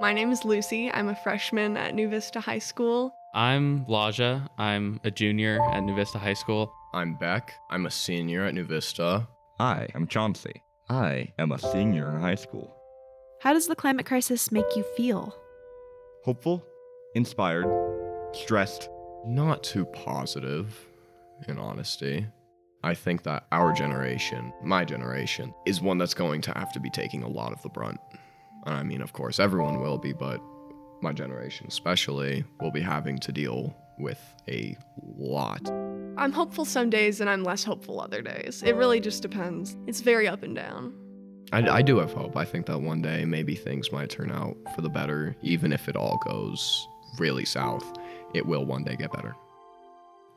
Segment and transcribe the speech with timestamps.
[0.00, 0.88] My name is Lucy.
[0.92, 3.12] I'm a freshman at New Vista High School.
[3.34, 4.48] I'm Lahja.
[4.56, 6.72] I'm a junior at New Vista High School.
[6.94, 7.52] I'm Beck.
[7.68, 9.26] I'm a senior at New Vista.
[9.58, 10.62] I'm Chauncey.
[10.88, 12.76] I am a senior in high school.
[13.40, 15.36] How does the climate crisis make you feel?
[16.22, 16.64] Hopeful,
[17.16, 17.66] inspired,
[18.32, 18.88] stressed.
[19.26, 20.86] Not too positive,
[21.48, 22.24] in honesty.
[22.84, 26.88] I think that our generation, my generation, is one that's going to have to be
[26.90, 27.98] taking a lot of the brunt.
[28.64, 30.40] I mean, of course, everyone will be, but
[31.00, 35.68] my generation especially will be having to deal with a lot.
[36.16, 38.62] I'm hopeful some days and I'm less hopeful other days.
[38.64, 39.76] It really just depends.
[39.86, 40.92] It's very up and down.
[41.52, 42.36] I, I do have hope.
[42.36, 45.88] I think that one day maybe things might turn out for the better, even if
[45.88, 46.86] it all goes
[47.18, 47.84] really south.
[48.34, 49.34] It will one day get better.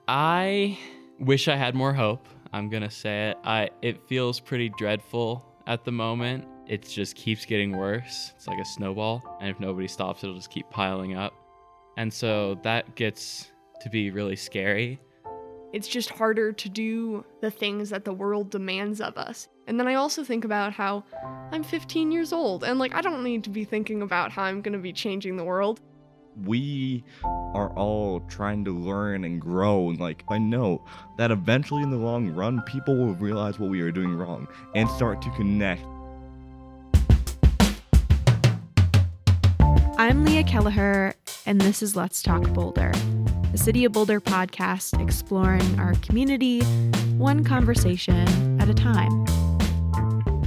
[0.08, 0.78] I
[1.20, 2.28] wish I had more hope.
[2.54, 3.38] I'm going to say it.
[3.44, 6.46] I it feels pretty dreadful at the moment.
[6.72, 8.32] It just keeps getting worse.
[8.38, 11.34] It's like a snowball, and if nobody stops, it'll just keep piling up.
[11.98, 14.98] And so that gets to be really scary.
[15.74, 19.50] It's just harder to do the things that the world demands of us.
[19.68, 21.04] And then I also think about how
[21.52, 24.62] I'm 15 years old and like I don't need to be thinking about how I'm
[24.62, 25.82] going to be changing the world.
[26.46, 29.90] We are all trying to learn and grow.
[29.90, 30.86] And like, I know
[31.18, 34.90] that eventually in the long run, people will realize what we are doing wrong and
[34.90, 35.84] start to connect.
[40.02, 41.14] I'm Leah Kelleher,
[41.46, 42.92] and this is Let's Talk Boulder,
[43.52, 46.62] the City of Boulder podcast exploring our community
[47.18, 49.26] one conversation at a time.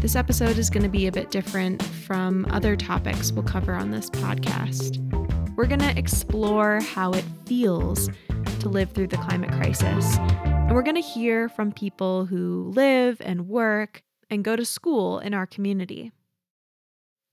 [0.01, 3.93] This episode is going to be a bit different from other topics we'll cover on
[3.93, 4.99] this podcast.
[5.55, 8.11] We're going to explore how it feels
[8.59, 10.19] to live through the climate crisis.
[10.19, 15.21] And we're going to hear from people who live and work and go to school
[15.21, 16.11] in our community.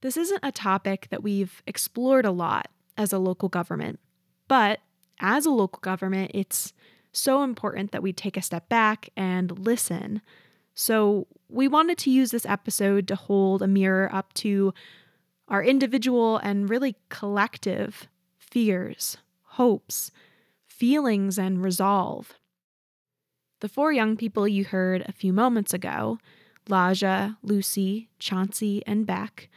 [0.02, 4.00] This isn't a topic that we've explored a lot as a local government,
[4.48, 4.80] but
[5.20, 6.74] as a local government, it's
[7.14, 10.22] so important that we take a step back and listen.
[10.74, 14.74] So, we wanted to use this episode to hold a mirror up to
[15.50, 18.08] our individual and really collective
[18.38, 20.12] fears, hopes,
[20.66, 22.34] feelings, and resolve.
[23.60, 26.20] The four young people you heard a few moments ago,
[26.70, 29.50] Lahja, Lucy, Chauncey, and Beck,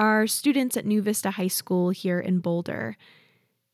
[0.00, 2.96] are students at New Vista High School here in Boulder.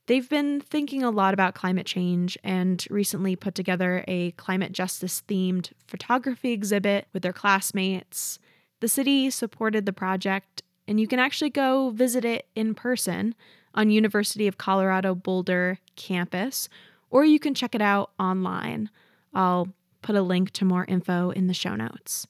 [0.09, 5.23] They've been thinking a lot about climate change and recently put together a climate justice
[5.29, 8.41] themed photography exhibit with their classmates.
[8.81, 13.37] The city supported the project, and you can actually go visit it in person
[13.73, 16.69] on University of Colorado Boulder campus,
[17.09, 18.91] or you can check it out online.
[19.33, 19.69] I'll
[20.03, 22.27] put a link to more info in the show notes.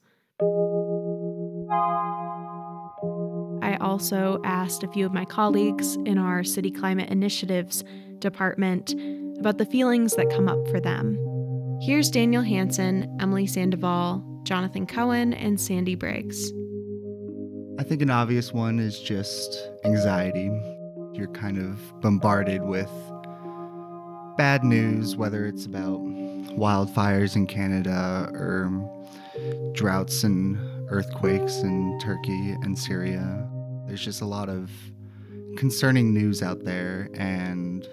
[3.76, 7.84] I also asked a few of my colleagues in our City Climate Initiatives
[8.20, 8.94] department
[9.38, 11.18] about the feelings that come up for them.
[11.82, 16.50] Here's Daniel Hanson, Emily Sandoval, Jonathan Koehn, and Sandy Briggs.
[17.78, 20.50] I think an obvious one is just anxiety.
[21.12, 22.90] You're kind of bombarded with
[24.38, 26.00] bad news, whether it's about
[26.56, 28.70] wildfires in Canada or
[29.74, 30.56] droughts and
[30.88, 33.46] earthquakes in Turkey and Syria.
[33.86, 34.70] There's just a lot of
[35.56, 37.88] concerning news out there, and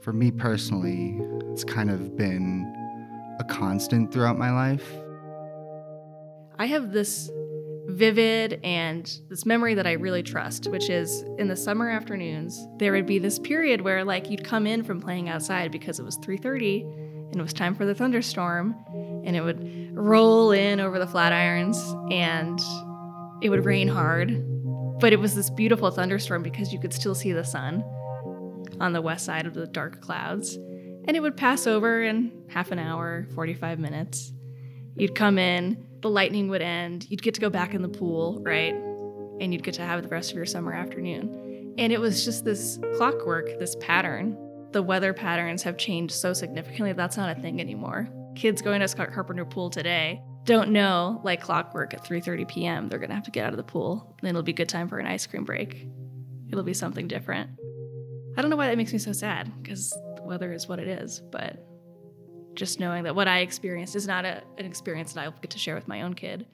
[0.00, 1.20] for me personally,
[1.52, 2.64] it's kind of been
[3.38, 4.90] a constant throughout my life.
[6.58, 7.30] I have this
[7.86, 12.92] vivid and this memory that I really trust, which is in the summer afternoons, there
[12.92, 16.16] would be this period where like you'd come in from playing outside because it was
[16.18, 16.82] 3:30
[17.32, 18.76] and it was time for the thunderstorm
[19.24, 21.78] and it would roll in over the Flatirons
[22.12, 22.60] and
[23.42, 24.30] it would rain hard.
[25.02, 27.82] But it was this beautiful thunderstorm because you could still see the sun
[28.78, 30.54] on the west side of the dark clouds.
[30.54, 34.32] And it would pass over in half an hour, 45 minutes.
[34.94, 38.40] You'd come in, the lightning would end, you'd get to go back in the pool,
[38.44, 38.74] right?
[39.40, 41.74] And you'd get to have the rest of your summer afternoon.
[41.78, 44.38] And it was just this clockwork, this pattern.
[44.70, 48.08] The weather patterns have changed so significantly, that's not a thing anymore.
[48.36, 52.98] Kids going to Scott Carpenter Pool today don't know, like clockwork at 3:30 p.m., they're
[52.98, 54.16] gonna have to get out of the pool.
[54.22, 55.86] Then it'll be good time for an ice cream break.
[56.50, 57.50] It'll be something different.
[58.36, 60.88] I don't know why that makes me so sad, because the weather is what it
[60.88, 61.64] is, but
[62.54, 65.58] just knowing that what I experienced is not a, an experience that I'll get to
[65.58, 66.46] share with my own kid.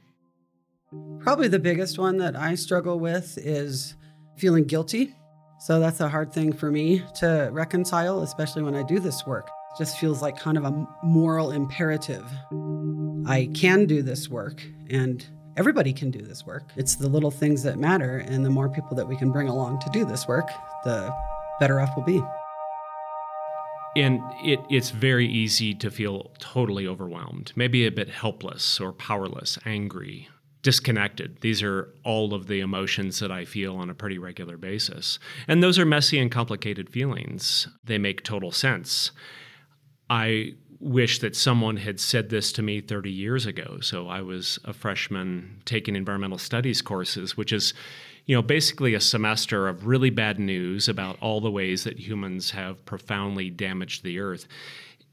[1.21, 3.95] Probably the biggest one that I struggle with is
[4.37, 5.15] feeling guilty.
[5.61, 9.51] So that's a hard thing for me to reconcile, especially when I do this work.
[9.79, 12.27] Just feels like kind of a moral imperative.
[13.27, 14.61] I can do this work,
[14.91, 15.25] and
[15.57, 16.71] everybody can do this work.
[16.77, 18.19] It's the little things that matter.
[18.19, 20.51] And the more people that we can bring along to do this work,
[20.85, 21.15] the
[21.61, 22.23] better off we'll be.
[23.97, 29.59] And it, it's very easy to feel totally overwhelmed, maybe a bit helpless or powerless,
[29.65, 30.29] angry,
[30.63, 31.41] disconnected.
[31.41, 35.19] These are all of the emotions that I feel on a pretty regular basis.
[35.49, 37.69] And those are messy and complicated feelings.
[37.85, 39.11] They make total sense.
[40.11, 43.79] I wish that someone had said this to me 30 years ago.
[43.81, 47.75] So I was a freshman taking environmental studies courses, which is,
[48.27, 52.53] you know, basically a semester of really bad news about all the ways that humans
[52.53, 54.47] have profoundly damaged the earth.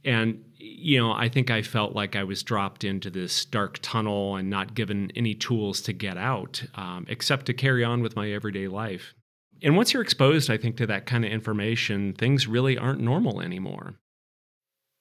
[0.03, 4.36] And, you know, I think I felt like I was dropped into this dark tunnel
[4.36, 8.31] and not given any tools to get out, um, except to carry on with my
[8.31, 9.15] everyday life.
[9.63, 13.42] And once you're exposed, I think, to that kind of information, things really aren't normal
[13.42, 13.95] anymore.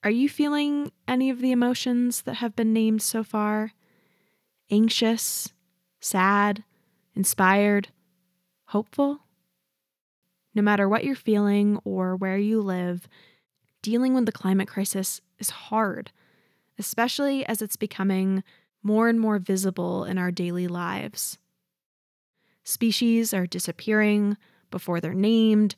[0.05, 3.71] Are you feeling any of the emotions that have been named so far?
[4.69, 5.51] Anxious,
[5.99, 6.63] sad,
[7.15, 7.87] inspired,
[8.65, 9.21] hopeful?
[10.53, 13.09] No matter what you're feeling or where you live,
[13.81, 16.11] dealing with the climate crisis is hard,
[16.77, 18.43] especially as it's becoming
[18.83, 21.39] more and more visible in our daily lives.
[22.63, 24.37] Species are disappearing
[24.69, 25.75] before they're named,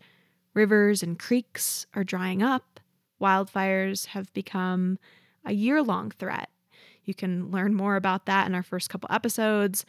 [0.54, 2.77] rivers and creeks are drying up,
[3.22, 5.00] wildfires have become
[5.46, 6.50] a year long threat.
[7.04, 9.86] You can learn more about that in our first couple episodes.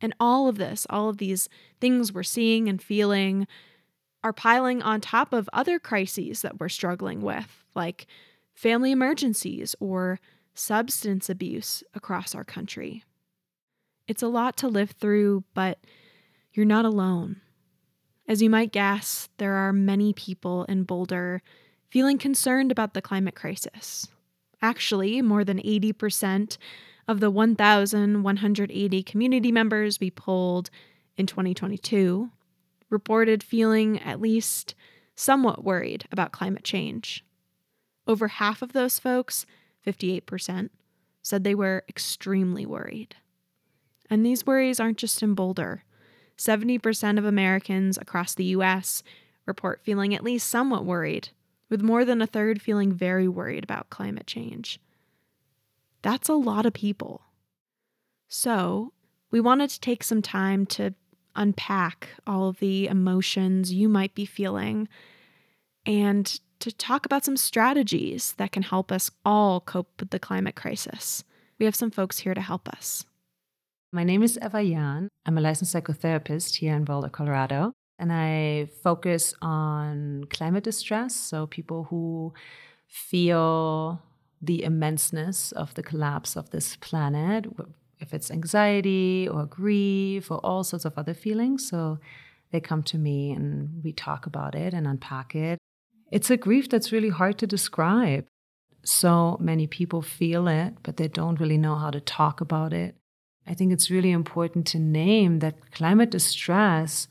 [0.00, 1.48] And all of this, all of these
[1.80, 3.46] things we're seeing and feeling
[4.22, 8.06] are piling on top of other crises that we're struggling with, like
[8.54, 10.18] family emergencies or
[10.54, 13.04] substance abuse across our country.
[14.08, 15.78] It's a lot to live through, but
[16.52, 17.40] you're not alone.
[18.26, 21.42] As you might guess, there are many people in Boulder
[21.88, 24.08] feeling concerned about the climate crisis.
[24.60, 26.58] Actually, more than 80%
[27.06, 30.70] of the 1,180 community members we polled
[31.16, 32.30] in 2022
[32.90, 34.74] reported feeling at least
[35.14, 37.24] somewhat worried about climate change.
[38.06, 39.44] Over half of those folks,
[39.86, 40.70] 58%,
[41.22, 43.16] said they were extremely worried.
[44.08, 45.84] And these worries aren't just in Boulder.
[46.38, 49.02] 70% of Americans across the US
[49.44, 51.30] report feeling at least somewhat worried
[51.68, 54.80] with more than a third feeling very worried about climate change.
[56.02, 57.22] That's a lot of people.
[58.28, 58.92] So,
[59.30, 60.94] we wanted to take some time to
[61.36, 64.88] unpack all of the emotions you might be feeling
[65.86, 70.56] and to talk about some strategies that can help us all cope with the climate
[70.56, 71.24] crisis.
[71.58, 73.04] We have some folks here to help us.
[73.92, 75.08] My name is Eva Jahn.
[75.24, 81.14] I'm a licensed psychotherapist here in Boulder, Colorado and I focus on climate distress.
[81.14, 82.32] So, people who
[82.86, 84.00] feel
[84.40, 87.46] the immenseness of the collapse of this planet,
[87.98, 91.68] if it's anxiety or grief or all sorts of other feelings.
[91.68, 91.98] So,
[92.50, 95.58] they come to me and we talk about it and unpack it.
[96.10, 98.26] It's a grief that's really hard to describe.
[98.84, 102.96] So many people feel it, but they don't really know how to talk about it.
[103.46, 107.08] I think it's really important to name that climate distress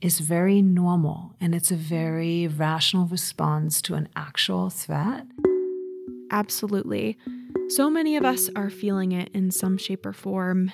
[0.00, 5.26] is very normal and it's a very rational response to an actual threat.
[6.30, 7.18] Absolutely.
[7.68, 10.72] So many of us are feeling it in some shape or form,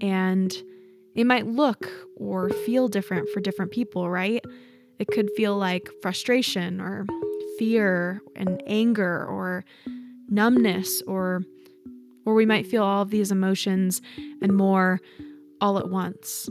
[0.00, 0.54] and
[1.14, 4.44] it might look or feel different for different people, right?
[4.98, 7.06] It could feel like frustration or
[7.58, 9.64] fear and anger or
[10.28, 11.42] numbness or
[12.24, 14.02] or we might feel all of these emotions
[14.42, 15.00] and more
[15.62, 16.48] all at once.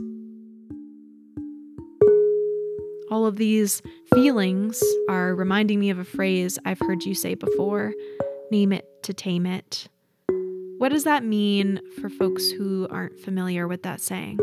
[3.10, 3.80] All of these
[4.12, 7.94] feelings are reminding me of a phrase I've heard you say before
[8.50, 9.88] name it to tame it.
[10.78, 14.38] What does that mean for folks who aren't familiar with that saying?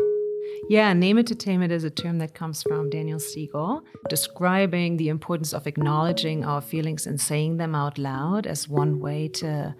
[0.68, 4.96] Yeah, name it to tame it is a term that comes from Daniel Siegel, describing
[4.96, 9.74] the importance of acknowledging our feelings and saying them out loud as one way to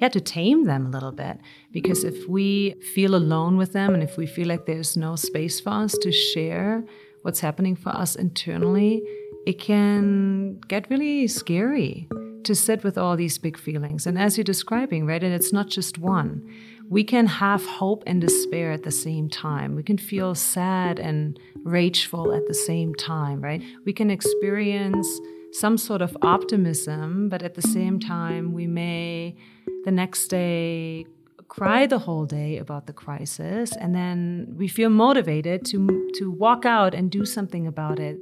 [0.00, 1.38] yeah, to tame them a little bit.
[1.72, 5.60] Because if we feel alone with them and if we feel like there's no space
[5.60, 6.84] for us to share
[7.22, 9.02] what's happening for us internally,
[9.46, 12.08] it can get really scary
[12.44, 14.06] to sit with all these big feelings.
[14.06, 16.42] And as you're describing, right, and it's not just one,
[16.88, 19.76] we can have hope and despair at the same time.
[19.76, 23.62] We can feel sad and rageful at the same time, right?
[23.84, 25.08] We can experience
[25.52, 29.36] some sort of optimism, but at the same time, we may
[29.84, 31.06] the next day
[31.50, 35.78] cry the whole day about the crisis and then we feel motivated to
[36.14, 38.16] to walk out and do something about it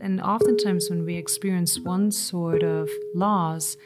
[0.00, 3.76] and oftentimes when we experience one sort of loss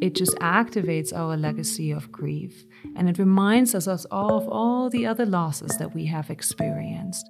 [0.00, 2.64] it just activates our legacy of grief
[2.96, 7.28] and it reminds us of all all the other losses that we have experienced.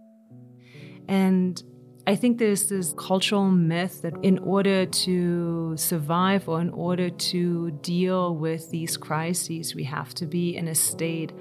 [1.09, 1.63] And
[2.11, 7.71] I think there's this cultural myth that in order to survive or in order to
[7.83, 11.33] deal with these crises, we have to be in a state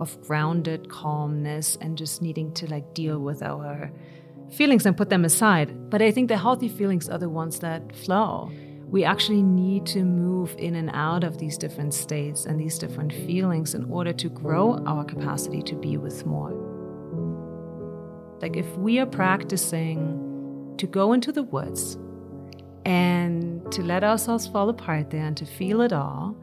[0.00, 3.90] of grounded calmness and just needing to like deal with our
[4.50, 5.88] feelings and put them aside.
[5.88, 8.50] But I think the healthy feelings are the ones that flow.
[8.86, 13.14] We actually need to move in and out of these different states and these different
[13.14, 16.67] feelings in order to grow our capacity to be with more.
[18.40, 21.98] Like if we are practicing to go into the woods
[22.84, 26.36] and to let ourselves fall apart there and to feel it all,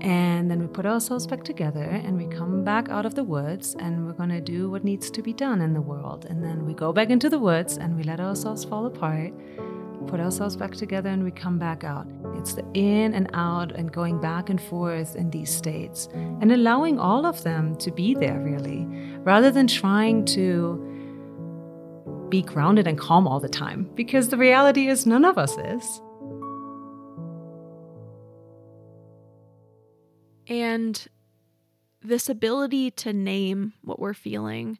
[0.00, 3.74] and then we put ourselves back together and we come back out of the woods
[3.80, 6.24] and we're going to do what needs to be done in the world.
[6.26, 9.32] And then we go back into the woods and we let ourselves fall apart,
[10.06, 12.06] put ourselves back together, and we come back out.
[12.36, 17.00] It's the in and out and going back and forth in these states and allowing
[17.00, 18.86] all of them to be there, really,
[19.24, 20.97] rather than trying to
[22.30, 26.00] be grounded and calm all the time because the reality is none of us is.
[30.46, 31.06] And
[32.02, 34.78] this ability to name what we're feeling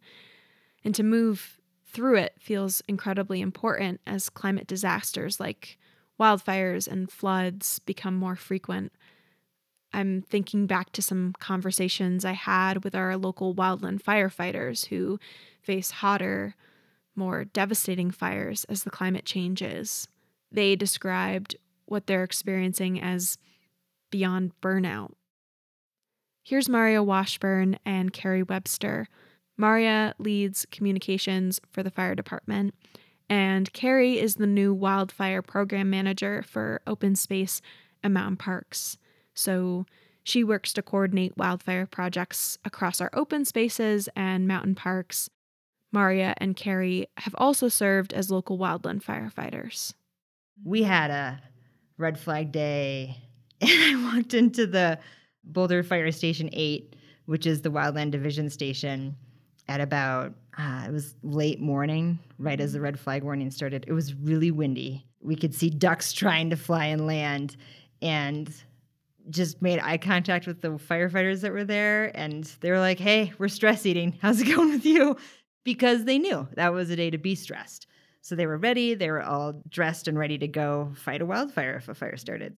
[0.85, 5.79] and to move through it feels incredibly important as climate disasters like
[6.21, 8.93] wildfires and floods become more frequent.
[9.93, 15.19] I'm thinking back to some conversations I had with our local wildland firefighters who
[15.63, 16.55] face hotter,
[17.19, 20.09] more devastating fires as the climate changes.
[20.51, 23.37] They described what they're experiencing as
[24.11, 25.13] beyond burnout.
[26.45, 29.09] Here's Marya Washburn and Kerry Webster.
[29.59, 32.75] Marya leads communications for the fire department,
[33.29, 37.61] and Kerry is the new wildfire program manager for open space
[38.03, 38.97] and mountain parks.
[39.35, 39.85] So
[40.23, 45.29] she works to coordinate wildfire projects across our open spaces and mountain parks
[45.93, 49.95] Marya and Kerry have also served as local wildland firefighters.
[50.65, 51.41] We had a
[51.97, 53.17] red flag day,
[53.61, 54.99] and I walked into the
[55.45, 59.17] Boulder Fire Station 8, which is the Wildland Division station,
[59.69, 63.85] at about, uh, it was late morning, right as the red flag warning started.
[63.87, 65.07] It was really windy.
[65.21, 67.57] We could see ducks trying to fly and land,
[68.01, 68.51] and
[69.31, 73.33] just made eye contact with the firefighters that were there and they were like, "Hey,
[73.39, 74.19] we're stress eating.
[74.23, 75.17] How's it going with you?"
[75.69, 77.87] Because they knew that was a day to be stressed.
[78.23, 81.75] So they were ready, they were all dressed and ready to go fight a wildfire
[81.75, 82.57] if a fire started.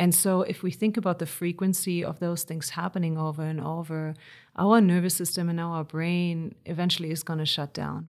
[0.00, 4.14] And so, if we think about the frequency of those things happening over and over,
[4.56, 8.08] our nervous system and our brain eventually is going to shut down.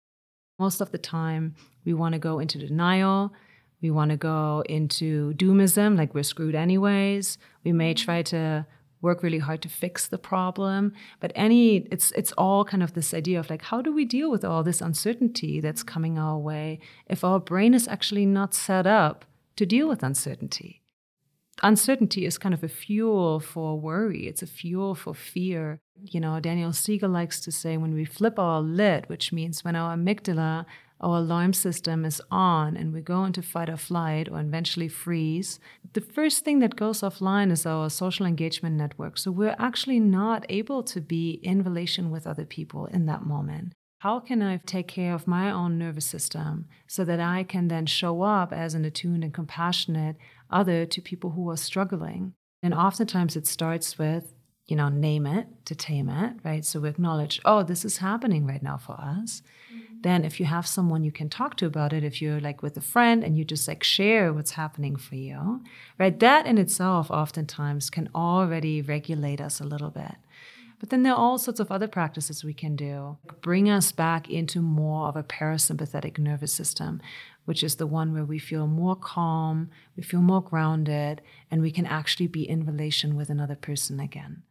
[0.59, 3.35] Most of the time, we want to go into denial.
[3.83, 7.37] We want to go into doomism, like we're screwed anyways.
[7.65, 8.03] We may mm-hmm.
[8.03, 8.67] try to
[9.01, 10.93] work really hard to fix the problem.
[11.21, 14.31] But any it's it's all kind of this idea of like how do we deal
[14.31, 18.87] with all this uncertainty that's coming our way if our brain is actually not set
[18.87, 19.25] up
[19.57, 20.83] to deal with uncertainty?
[21.63, 24.29] Uncertainty is kind of a fuel for worry.
[24.29, 25.81] It's a fuel for fear.
[26.01, 29.75] You know daniel siegel likes to say when we flip our lid which means when
[29.75, 30.65] our amygdala
[31.01, 35.61] our alarm system is on and we go into fight or flight or eventually freeze,
[35.93, 39.17] the first thing that goes offline is our social engagement network.
[39.17, 43.73] So we're actually not able to be in relation with other people in that moment.
[44.01, 47.87] How can I take care of my own nervous system so that I can then
[47.87, 50.17] show up as an attuned and compassionate
[50.51, 52.35] other to people who are struggling?
[52.63, 54.35] And oftentimes it starts with,
[54.67, 56.65] you know, name it to tame it, right?
[56.65, 59.43] So we acknowledge, oh, this is happening right now for us
[60.03, 62.77] then if you have someone you can talk to about it if you're like with
[62.77, 65.63] a friend and you just like share what's happening for you
[65.99, 70.17] right that in itself oftentimes can already regulate us a little bit.
[70.81, 73.19] But then there are all sorts of other practices we can do.
[73.41, 77.03] Bring us back into more of a parasympathetic nervous system
[77.49, 81.71] which is the one where we feel more calm we feel more grounded and we
[81.71, 84.43] can actually be in relation with another person again.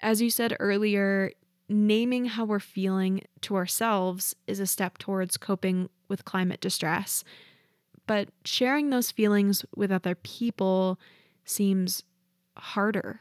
[0.00, 1.32] As you said earlier,
[1.70, 7.24] naming how we're feeling to ourselves is a step towards coping with climate distress.
[8.06, 10.98] But sharing those feelings with other people
[11.44, 12.02] seems
[12.56, 13.20] harder.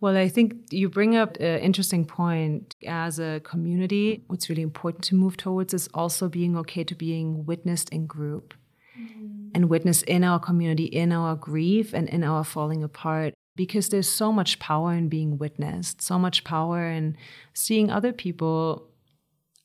[0.00, 2.76] Well, I think you bring up an interesting point.
[2.86, 7.44] As a community, what's really important to move towards is also being okay to being
[7.44, 8.54] witnessed in group
[8.98, 9.48] mm-hmm.
[9.54, 14.08] and witnessed in our community, in our grief and in our falling apart because there's
[14.08, 17.16] so much power in being witnessed, so much power in
[17.54, 18.86] seeing other people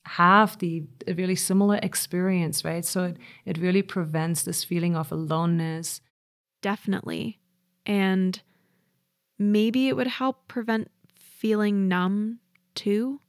[0.05, 2.83] have the a really similar experience, right?
[2.83, 6.01] So it, it really prevents this feeling of aloneness.
[6.63, 7.39] Definitely.
[7.85, 8.41] And
[9.37, 12.39] maybe it would help prevent feeling numb
[12.73, 13.21] too.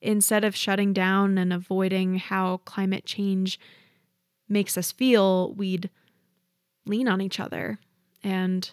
[0.00, 3.60] Instead of shutting down and avoiding how climate change
[4.48, 5.90] makes us feel, we'd
[6.86, 7.78] lean on each other
[8.22, 8.72] and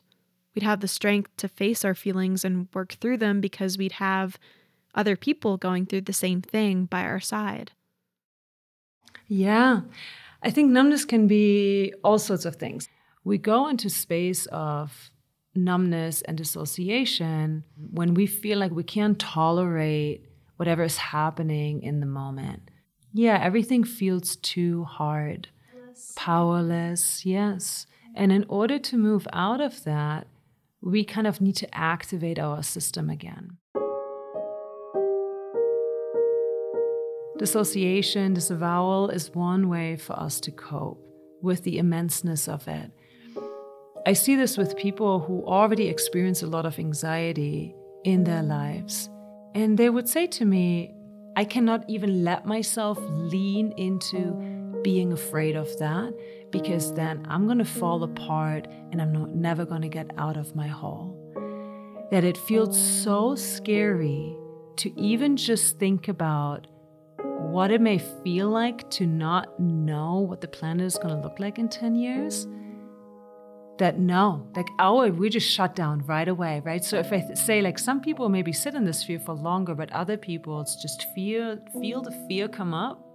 [0.53, 4.37] we'd have the strength to face our feelings and work through them because we'd have
[4.93, 7.71] other people going through the same thing by our side.
[9.27, 9.81] Yeah.
[10.43, 12.89] I think numbness can be all sorts of things.
[13.23, 15.11] We go into space of
[15.53, 20.25] numbness and dissociation when we feel like we can't tolerate
[20.57, 22.69] whatever is happening in the moment.
[23.13, 25.49] Yeah, everything feels too hard,
[26.15, 27.85] powerless, yes.
[28.15, 30.27] And in order to move out of that,
[30.81, 33.57] we kind of need to activate our system again.
[37.37, 41.03] Dissociation, disavowal is one way for us to cope
[41.41, 42.91] with the immenseness of it.
[44.05, 49.09] I see this with people who already experience a lot of anxiety in their lives.
[49.53, 50.93] And they would say to me,
[51.35, 54.35] I cannot even let myself lean into
[54.83, 56.13] being afraid of that
[56.51, 60.37] because then I'm going to fall apart and I'm not, never going to get out
[60.37, 61.17] of my hole.
[62.11, 64.35] That it feels so scary
[64.77, 66.67] to even just think about
[67.17, 71.39] what it may feel like to not know what the planet is going to look
[71.39, 72.47] like in 10 years.
[73.79, 76.83] That no like our we just shut down right away right?
[76.85, 79.91] So if i say like some people maybe sit in this fear for longer but
[79.91, 83.10] other people it's just fear feel the fear come up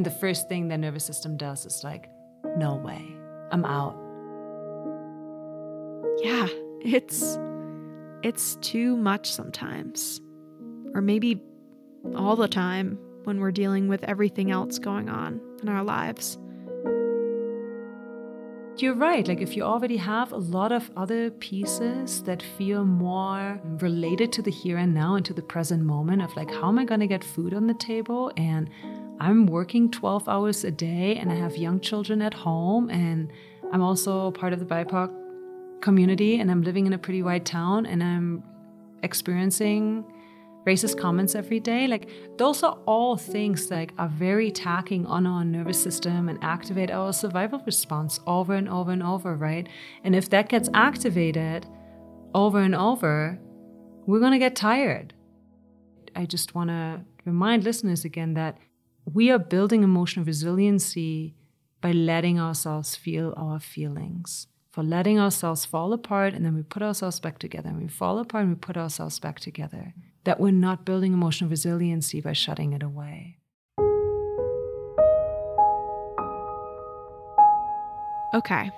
[0.00, 2.08] and the first thing their nervous system does is like
[2.56, 3.04] no way
[3.52, 3.96] i'm out
[6.22, 6.48] Yeah,
[6.82, 7.38] it's
[8.22, 10.20] it's too much sometimes.
[10.94, 11.42] Or maybe
[12.14, 16.36] all the time when we're dealing with everything else going on in our lives.
[18.76, 19.26] You're right.
[19.26, 24.42] Like, if you already have a lot of other pieces that feel more related to
[24.42, 27.00] the here and now and to the present moment of like, how am I going
[27.00, 28.32] to get food on the table?
[28.36, 28.70] And
[29.20, 33.30] I'm working 12 hours a day and I have young children at home and
[33.70, 35.12] I'm also part of the BIPOC
[35.82, 38.42] community and I'm living in a pretty white town and I'm
[39.02, 40.04] experiencing
[40.66, 41.86] racist comments every day.
[41.86, 46.90] Like those are all things that are very tacking on our nervous system and activate
[46.90, 49.68] our survival response over and over and over right?
[50.02, 51.66] And if that gets activated
[52.34, 53.38] over and over
[54.06, 55.12] we're to get tired.
[56.16, 58.56] I just want to remind listeners again that
[59.12, 61.34] we are building emotional resiliency
[61.80, 66.82] by letting ourselves feel our feelings for letting ourselves fall apart and then we put
[66.82, 69.94] ourselves back together and we fall apart and we put ourselves back together
[70.24, 73.38] that we're not building emotional resiliency by shutting it away.
[78.34, 78.70] Okay.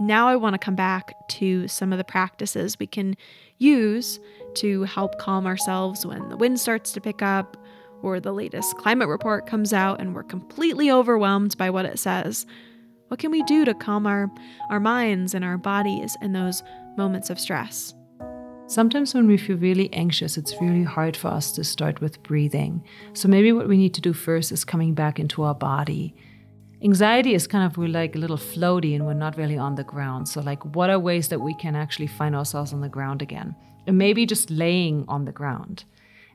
[0.00, 3.16] Now I want to come back to some of the practices we can
[3.58, 4.18] use
[4.54, 7.56] to help calm ourselves when the wind starts to pick up
[8.02, 12.46] or the latest climate report comes out and we're completely overwhelmed by what it says.
[13.08, 14.30] What can we do to calm our,
[14.70, 16.62] our minds and our bodies in those
[16.96, 17.94] moments of stress?
[18.66, 22.82] Sometimes when we feel really anxious, it's really hard for us to start with breathing.
[23.12, 26.14] So maybe what we need to do first is coming back into our body.
[26.82, 29.84] Anxiety is kind of we're like a little floaty and we're not really on the
[29.84, 30.26] ground.
[30.26, 33.54] So like what are ways that we can actually find ourselves on the ground again?
[33.86, 35.84] And maybe just laying on the ground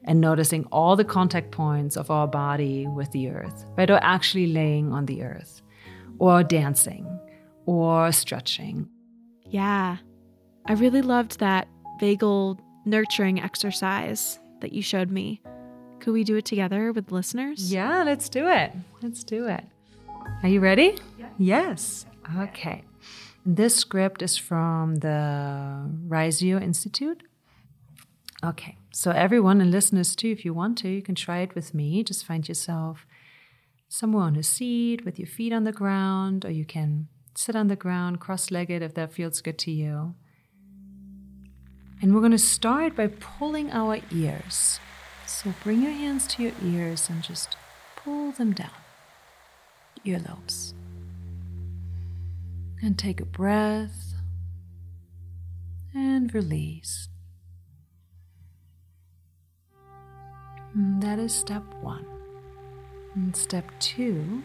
[0.08, 3.89] and noticing all the contact points of our body with the earth, right?
[3.89, 5.62] Or actually laying on the earth,
[6.17, 7.06] or dancing,
[7.65, 8.89] or stretching.
[9.46, 9.98] Yeah.
[10.65, 11.67] I really loved that
[12.02, 15.41] vagal nurturing exercise that you showed me.
[16.00, 17.72] Could we do it together with listeners?
[17.72, 18.72] Yeah, let's do it.
[19.02, 19.63] Let's do it.
[20.41, 20.96] Are you ready?
[21.20, 21.30] Yeah.
[21.38, 22.06] Yes.
[22.39, 22.84] Okay.
[23.46, 27.24] This script is from the Riseo Institute.
[28.43, 31.72] Okay, so everyone and listeners too, if you want to, you can try it with
[31.72, 32.04] me.
[32.04, 33.06] Just find yourself
[33.88, 37.68] somewhere on a seat with your feet on the ground, or you can sit on
[37.68, 40.16] the ground cross legged if that feels good to you.
[42.02, 44.80] And we're going to start by pulling our ears.
[45.28, 47.56] So bring your hands to your ears and just
[47.98, 48.82] pull them down,
[50.08, 50.74] earlobes.
[52.82, 54.16] And take a breath
[55.94, 57.10] and release.
[60.78, 62.06] Mm, that is step one.
[63.16, 64.44] And step two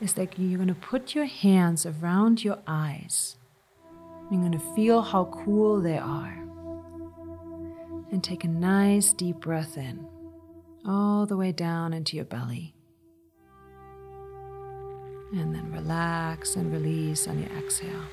[0.00, 3.36] is that you're going to put your hands around your eyes.
[4.30, 6.38] You're going to feel how cool they are.
[8.10, 10.06] And take a nice deep breath in,
[10.86, 12.74] all the way down into your belly.
[15.32, 18.04] And then relax and release on your exhale.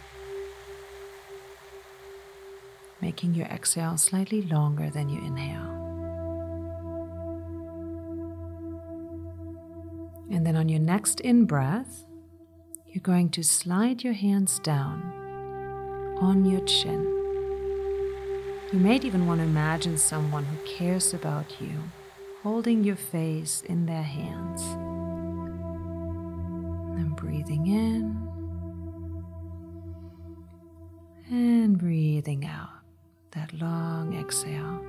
[3.02, 5.88] making your exhale slightly longer than your inhale.
[10.32, 12.06] And then on your next in breath,
[12.88, 15.02] you're going to slide your hands down
[16.20, 17.04] on your chin.
[18.72, 21.84] You might even want to imagine someone who cares about you
[22.44, 24.62] holding your face in their hands.
[27.00, 28.30] And breathing in
[31.30, 32.70] and breathing out
[33.32, 34.88] that long exhale.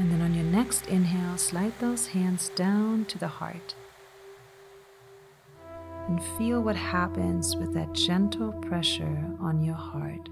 [0.00, 3.74] And then on your next inhale, slide those hands down to the heart.
[6.08, 10.26] And feel what happens with that gentle pressure on your heart.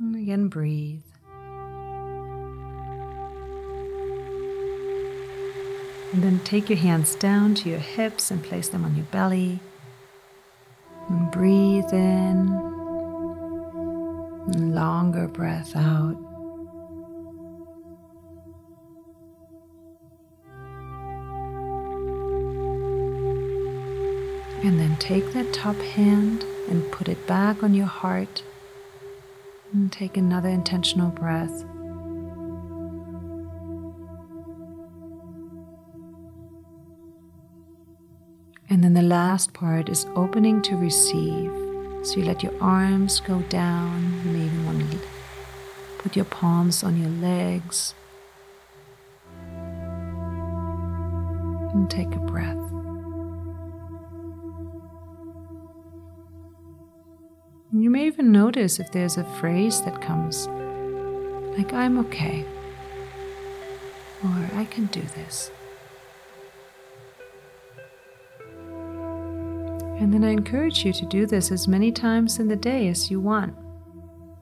[0.00, 1.04] And again, breathe.
[6.12, 9.60] And then take your hands down to your hips and place them on your belly.
[11.08, 12.79] And breathe in.
[14.50, 16.16] Longer breath out.
[24.62, 28.42] And then take that top hand and put it back on your heart.
[29.72, 31.64] And take another intentional breath.
[38.68, 41.59] And then the last part is opening to receive.
[42.02, 44.22] So you let your arms go down.
[44.24, 44.98] You may even want to
[45.98, 47.94] put your palms on your legs.
[51.72, 52.56] And take a breath.
[57.72, 60.48] You may even notice if there's a phrase that comes,
[61.56, 62.44] like, I'm okay,
[64.24, 65.52] or I can do this.
[70.00, 73.10] And then I encourage you to do this as many times in the day as
[73.10, 73.54] you want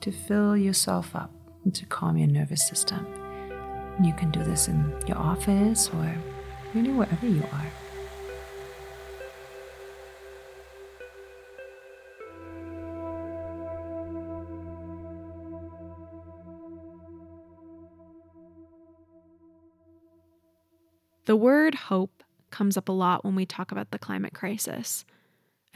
[0.00, 1.32] to fill yourself up
[1.64, 3.04] and to calm your nervous system.
[3.96, 6.14] And you can do this in your office or
[6.74, 7.66] really wherever you are.
[21.24, 25.04] The word hope comes up a lot when we talk about the climate crisis.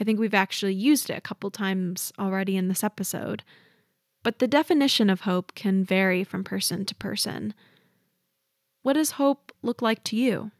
[0.03, 3.41] I think we've actually used it a couple times already in this episode.
[4.21, 7.53] But the definition of hope can vary from person to person.
[8.81, 10.51] What does hope look like to you?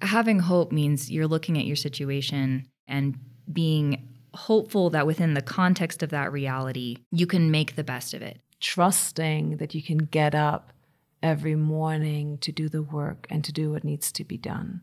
[0.00, 3.18] Having hope means you're looking at your situation and
[3.52, 8.22] being hopeful that within the context of that reality, you can make the best of
[8.22, 8.40] it.
[8.58, 10.72] Trusting that you can get up
[11.22, 14.80] every morning to do the work and to do what needs to be done.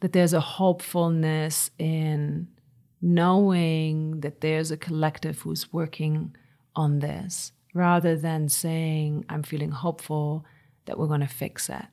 [0.00, 2.48] That there's a hopefulness in
[3.02, 6.36] knowing that there's a collective who's working
[6.76, 10.44] on this rather than saying, I'm feeling hopeful
[10.86, 11.86] that we're going to fix it.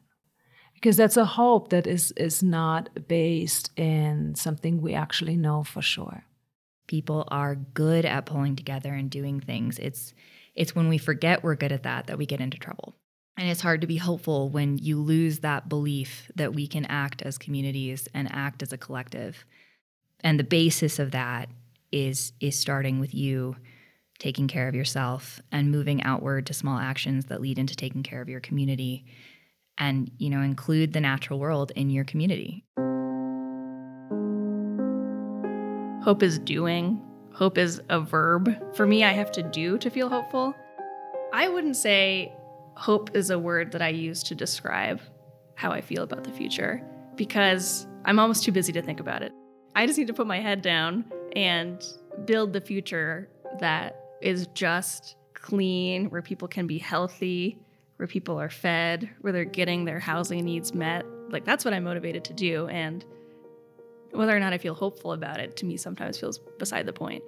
[0.73, 5.81] Because that's a hope that is, is not based in something we actually know for
[5.81, 6.23] sure.
[6.87, 9.79] People are good at pulling together and doing things.
[9.79, 10.13] It's
[10.55, 12.95] it's when we forget we're good at that that we get into trouble.
[13.37, 17.21] And it's hard to be hopeful when you lose that belief that we can act
[17.21, 19.45] as communities and act as a collective.
[20.23, 21.49] And the basis of that
[21.91, 23.55] is is starting with you
[24.19, 28.21] taking care of yourself and moving outward to small actions that lead into taking care
[28.21, 29.05] of your community
[29.77, 32.65] and you know include the natural world in your community.
[36.03, 37.01] Hope is doing.
[37.33, 38.49] Hope is a verb.
[38.75, 40.55] For me, I have to do to feel hopeful.
[41.33, 42.33] I wouldn't say
[42.75, 45.01] hope is a word that I use to describe
[45.55, 46.81] how I feel about the future
[47.15, 49.33] because I'm almost too busy to think about it.
[49.77, 51.85] I just need to put my head down and
[52.25, 57.59] build the future that is just clean, where people can be healthy,
[57.97, 61.05] where people are fed, where they're getting their housing needs met.
[61.29, 62.67] Like that's what I'm motivated to do.
[62.69, 63.05] And
[64.13, 67.23] whether or not I feel hopeful about it, to me, sometimes feels beside the point.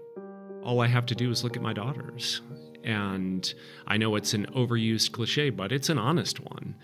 [0.64, 2.42] All I have to do is look at my daughters.
[2.84, 3.54] And
[3.86, 6.78] I know it's an overused cliche, but it's an honest one.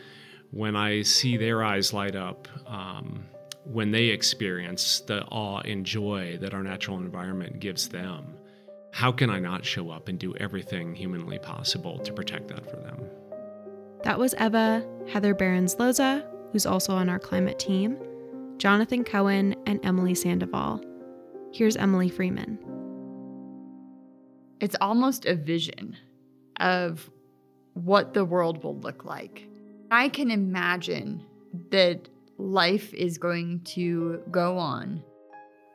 [0.51, 3.23] When I see their eyes light up, um,
[3.65, 8.37] when they experience the awe and joy that our natural environment gives them,
[8.91, 12.77] how can I not show up and do everything humanly possible to protect that for
[12.77, 13.03] them?
[14.03, 17.97] That was Eva Heather Bearnes Loza, who's also on our climate team,
[18.57, 20.81] Jonathan Koehn, and Emily Sandoval.
[21.51, 22.59] Here's Emily Freeman.
[24.61, 25.97] It's almost a vision
[26.59, 27.09] of
[27.73, 29.47] what the world will look like.
[29.91, 31.25] I can imagine
[31.71, 35.03] that life is going to go on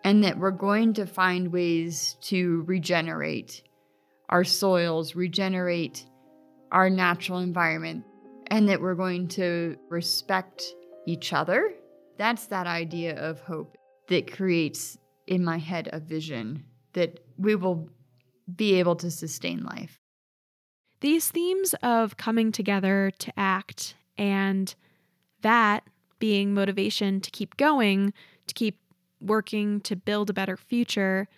[0.04, 3.62] and that we're going to find ways to regenerate
[4.28, 6.06] our soils, regenerate
[6.72, 8.04] our natural environment,
[8.46, 10.74] and that we're going to respect
[11.06, 11.72] each other.
[12.16, 13.76] That's that idea of hope
[14.08, 17.88] that creates in my head a vision that we will
[18.54, 19.98] be able to sustain life.
[21.00, 24.74] These themes of coming together to act and
[25.42, 25.84] that
[26.20, 28.12] being motivation to keep going,
[28.46, 28.78] to keep
[29.20, 31.28] working to build a better future,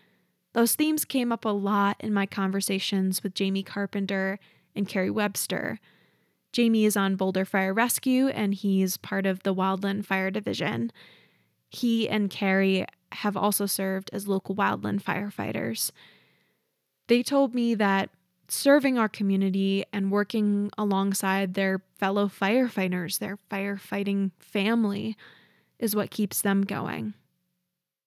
[0.53, 4.39] those themes came up a lot in my conversations with Jamie Carpenter
[4.77, 5.81] and Kerry Webster.
[6.53, 10.93] Jamie is on Boulder Fire Rescue and he's part of the Wildland Fire Division.
[11.71, 15.91] He and Kerry have also served as local wildland firefighters.
[17.09, 18.11] They told me that
[18.53, 25.17] serving our community and working alongside their fellow firefighters, their firefighting family,
[25.79, 27.15] is what keeps them going.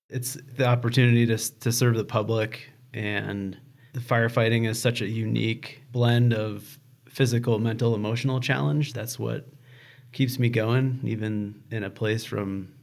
[0.10, 3.58] It's the opportunity to, to serve the public, and
[3.94, 6.78] the firefighting is such a unique blend of
[7.10, 8.94] physical, mental, emotional challenge.
[8.94, 9.48] That's what
[10.12, 12.74] keeps me going, even in a place from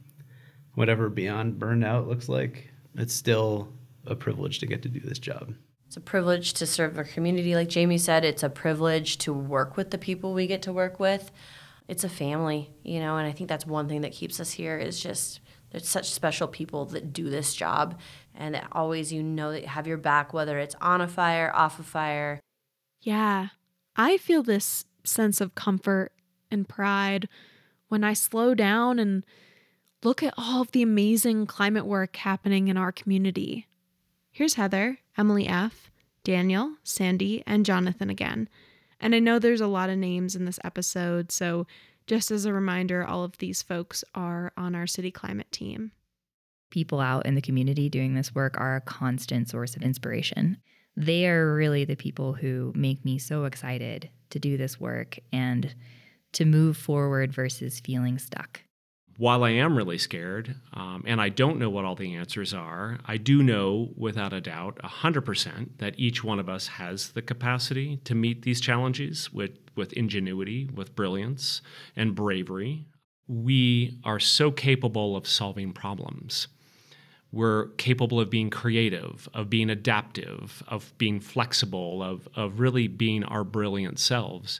[0.75, 2.69] whatever beyond burnout looks like.
[2.95, 3.69] It's still
[4.05, 5.53] a privilege to get to do this job.
[5.93, 7.53] It's a privilege to serve our community.
[7.53, 10.99] Like Jamie said, it's a privilege to work with the people we get to work
[10.99, 11.31] with.
[11.87, 14.75] It's a family, you know, and I think that's one thing that keeps us here
[14.79, 17.99] is just there's such special people that do this job
[18.33, 21.51] and that always you know that you have your back whether it's on a fire,
[21.53, 22.39] off a fire.
[23.01, 23.49] Yeah.
[23.95, 26.11] I feel this sense of comfort
[26.49, 27.29] and pride
[27.89, 29.23] when I slow down and
[30.03, 33.67] look at all of the amazing climate work happening in our community.
[34.31, 35.91] Here's Heather, Emily F.,
[36.23, 38.49] Daniel, Sandy, and Jonathan again.
[38.99, 41.67] And I know there's a lot of names in this episode, so
[42.07, 45.91] just as a reminder, all of these folks are on our city climate team.
[46.69, 50.57] People out in the community doing this work are a constant source of inspiration.
[50.95, 55.75] They are really the people who make me so excited to do this work and
[56.33, 58.61] to move forward versus feeling stuck
[59.17, 62.99] while I am really scared um, and I don't know what all the answers are,
[63.05, 67.97] I do know without a doubt, 100%, that each one of us has the capacity
[68.05, 71.61] to meet these challenges with, with ingenuity, with brilliance,
[71.95, 72.87] and bravery.
[73.27, 76.47] We are so capable of solving problems.
[77.31, 83.23] We're capable of being creative, of being adaptive, of being flexible, of, of really being
[83.23, 84.59] our brilliant selves.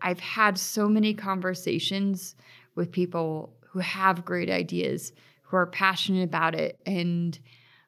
[0.00, 2.34] I've had so many conversations
[2.74, 6.78] with people who have great ideas, who are passionate about it.
[6.86, 7.36] And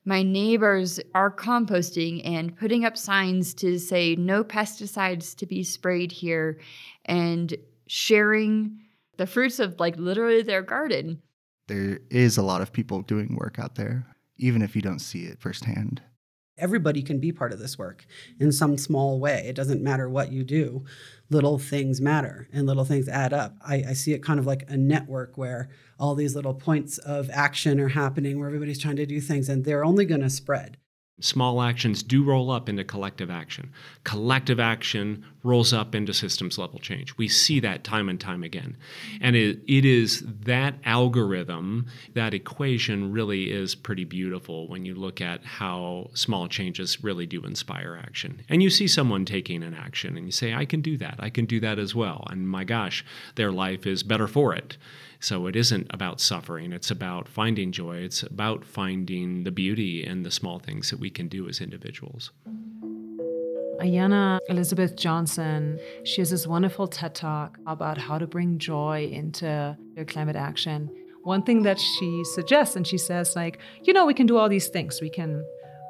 [0.05, 6.11] my neighbors are composting and putting up signs to say no pesticides to be sprayed
[6.11, 6.59] here
[7.05, 7.55] and
[7.87, 8.81] sharing
[9.17, 11.23] the fruits of like literally their garden.
[11.69, 14.07] There is a lot of people doing work out there,
[14.39, 16.03] even if you don't see it firsthand.
[16.59, 18.07] Everybody can be part of this work
[18.41, 19.45] in some small way.
[19.47, 20.85] It doesn't matter what you do
[21.29, 23.57] little things matter and little things add up.
[23.61, 27.29] I, I, see it kind of like a network where all these little points of
[27.31, 30.77] action are happening, where everybody's trying to do things, and they're only going to spread.
[31.21, 33.73] Small actions do roll up into collective action.
[34.05, 37.17] Collective action rolls up into systems level change.
[37.17, 38.77] We see that time and time again.
[39.23, 45.23] And it, it is that algorithm, that equation really is pretty beautiful when you look
[45.23, 48.43] at how small changes really do inspire action.
[48.51, 51.17] And you see someone taking an action and you say, I can do that.
[51.19, 52.27] I can do that as well.
[52.29, 53.03] And my gosh,
[53.37, 54.77] their life is better for it.
[55.21, 60.23] So it isn't about suffering, it's about finding joy, it's about finding the beauty in
[60.23, 62.33] the small things that we can do as individuals.
[63.81, 69.77] Ayana Elizabeth Johnson, she has this wonderful TED talk about how to bring joy into
[69.95, 70.91] your climate action.
[71.25, 74.49] One thing that she suggests, and she says, like, you know, we can do all
[74.49, 75.01] these things.
[75.01, 75.45] We can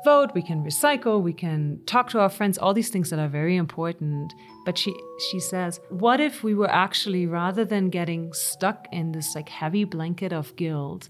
[0.05, 3.29] vote, we can recycle, we can talk to our friends, all these things that are
[3.29, 4.33] very important.
[4.65, 4.95] But she
[5.31, 9.85] she says, what if we were actually rather than getting stuck in this like heavy
[9.85, 11.09] blanket of guilt,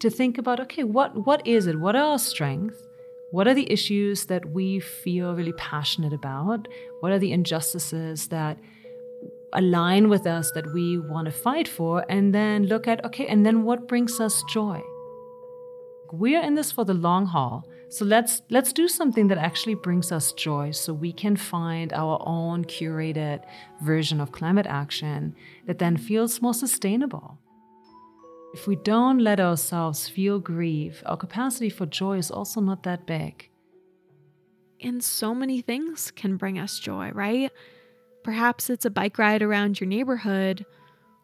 [0.00, 1.78] to think about okay, what what is it?
[1.78, 2.76] What are our strengths?
[3.30, 6.68] What are the issues that we feel really passionate about?
[7.00, 8.58] What are the injustices that
[9.54, 12.04] align with us that we want to fight for?
[12.10, 14.82] And then look at okay, and then what brings us joy?
[16.12, 17.64] We're in this for the long haul.
[17.92, 22.22] So let's let's do something that actually brings us joy so we can find our
[22.24, 23.44] own curated
[23.82, 27.38] version of climate action that then feels more sustainable.
[28.54, 33.06] If we don't let ourselves feel grief, our capacity for joy is also not that
[33.06, 33.50] big.
[34.80, 37.52] And so many things can bring us joy, right?
[38.24, 40.64] Perhaps it's a bike ride around your neighborhood,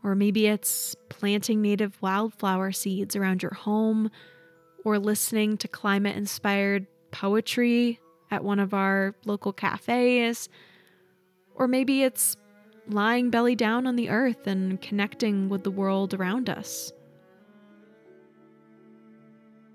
[0.05, 4.11] or maybe it's planting native wildflower seeds around your home
[4.85, 10.49] or listening to climate inspired poetry at one of our local cafes,
[11.55, 12.37] or maybe it's
[12.89, 16.93] lying belly down on the earth and connecting with the world around us.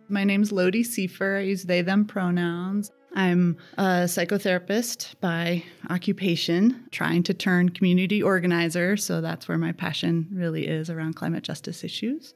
[0.10, 1.38] My name's Lodi Siefer.
[1.38, 2.92] I use they, them pronouns.
[3.16, 8.98] I'm a psychotherapist by occupation, trying to turn community organizer.
[8.98, 12.34] So that's where my passion really is around climate justice issues.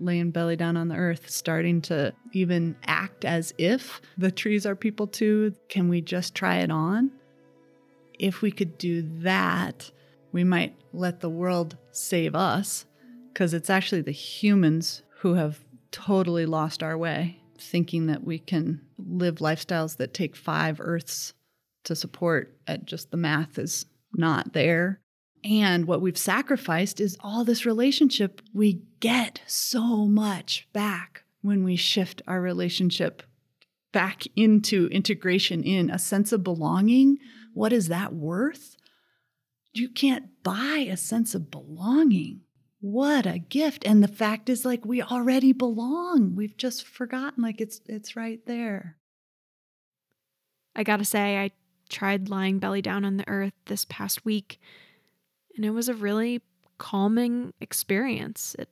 [0.00, 4.76] Laying belly down on the earth, starting to even act as if the trees are
[4.76, 5.54] people too.
[5.68, 7.10] Can we just try it on?
[8.18, 9.90] If we could do that,
[10.32, 12.86] we might let the world save us
[13.32, 18.80] because it's actually the humans who have totally lost our way, thinking that we can
[18.98, 21.32] live lifestyles that take five Earths
[21.84, 22.56] to support.
[22.66, 25.00] At just the math is not there.
[25.44, 28.42] And what we've sacrificed is all this relationship.
[28.52, 33.22] We get so much back when we shift our relationship
[33.92, 37.18] back into integration in a sense of belonging.
[37.54, 38.76] What is that worth?
[39.72, 42.42] You can't buy a sense of belonging.
[42.80, 43.84] What a gift.
[43.86, 46.34] And the fact is like we already belong.
[46.36, 48.96] We've just forgotten like it's it's right there.
[50.76, 51.50] I got to say I
[51.88, 54.60] tried lying belly down on the earth this past week
[55.58, 56.40] and it was a really
[56.78, 58.54] calming experience.
[58.60, 58.68] It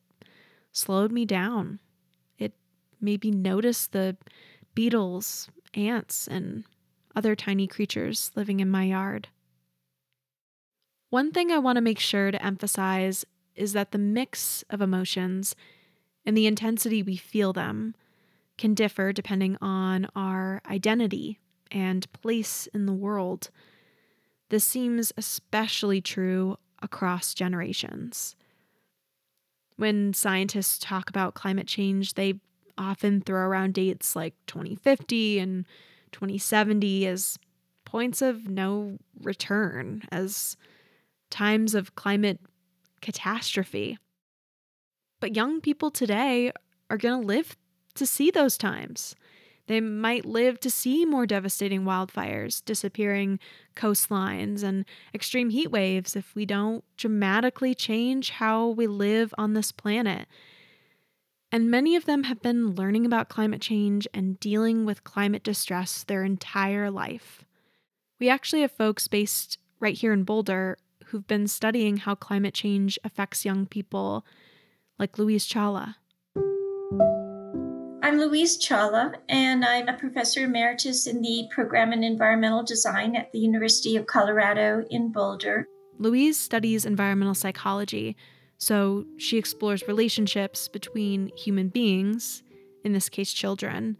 [0.70, 1.80] slowed me down.
[2.38, 2.52] It
[3.00, 4.16] made me notice the
[4.76, 6.62] beetles, ants, and
[7.16, 9.26] other tiny creatures living in my yard.
[11.10, 13.24] One thing I want to make sure to emphasize
[13.56, 15.56] is that the mix of emotions
[16.24, 17.96] and the intensity we feel them
[18.58, 21.40] can differ depending on our identity
[21.72, 23.50] and place in the world.
[24.50, 28.36] This seems especially true across generations.
[29.76, 32.40] When scientists talk about climate change, they
[32.78, 35.66] often throw around dates like 2050 and
[36.12, 37.38] 2070 as
[37.84, 40.56] points of no return, as
[41.30, 42.40] times of climate
[43.00, 43.98] catastrophe.
[45.20, 46.52] But young people today
[46.90, 47.56] are going to live
[47.94, 49.14] to see those times.
[49.66, 53.40] They might live to see more devastating wildfires, disappearing
[53.74, 59.72] coastlines, and extreme heat waves if we don't dramatically change how we live on this
[59.72, 60.28] planet.
[61.50, 66.04] And many of them have been learning about climate change and dealing with climate distress
[66.04, 67.44] their entire life.
[68.20, 72.98] We actually have folks based right here in Boulder who've been studying how climate change
[73.04, 74.24] affects young people,
[74.98, 75.96] like Louise Chawla.
[78.06, 83.32] I'm Louise Chawla, and I'm a professor emeritus in the program in environmental design at
[83.32, 85.66] the University of Colorado in Boulder.
[85.98, 88.16] Louise studies environmental psychology,
[88.58, 92.44] so she explores relationships between human beings,
[92.84, 93.96] in this case children,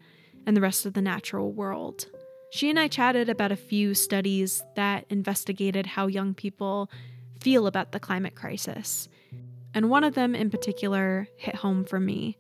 [0.47, 2.07] and the rest of the natural world.
[2.53, 6.93] She and I chatted about a few studies that investigated how young people
[7.41, 9.09] feel about the climate crisis.
[9.75, 12.39] And one of them in particular hit home for me.